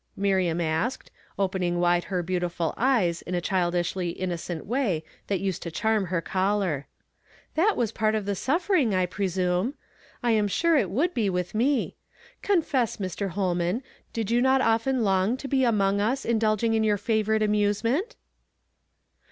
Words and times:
Miriam 0.17 0.59
asked, 0.59 1.11
oi)ening 1.37 1.73
wide 1.75 2.05
her 2.05 2.23
beautiful 2.23 2.73
eyes 2.75 3.21
in 3.21 3.35
a 3.35 3.39
childishly 3.39 4.09
innocent 4.09 4.65
way 4.65 5.03
that 5.27 5.39
used 5.39 5.61
to 5.61 5.69
charm 5.69 6.07
her 6.07 6.21
caller." 6.21 6.87
That 7.53 7.77
was 7.77 7.91
part 7.91 8.15
of 8.15 8.25
the 8.25 8.33
suffering, 8.33 8.95
I 8.95 9.05
presume. 9.05 9.75
I 10.23 10.31
am 10.31 10.47
sure 10.47 10.75
it 10.75 10.89
would 10.89 11.13
be 11.13 11.29
with 11.29 11.53
me. 11.53 11.97
Confess, 12.41 12.97
Mr. 12.97 13.33
Ilolman, 13.33 13.83
did 14.11 14.31
you 14.31 14.41
not 14.41 14.61
often 14.61 15.03
long 15.03 15.37
to 15.37 15.47
be 15.47 15.63
among 15.63 16.01
us 16.01 16.25
indulging 16.25 16.73
in 16.73 16.81
^our 16.81 16.99
favorite 16.99 17.43
amuse 17.43 17.83
ment?" 17.83 18.15